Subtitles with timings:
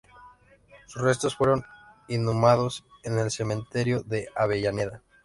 [0.87, 1.63] Sus restos fueron
[2.07, 5.03] inhumados en el Cementerio de Avellaneda.